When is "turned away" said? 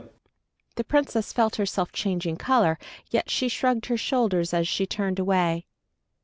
4.87-5.67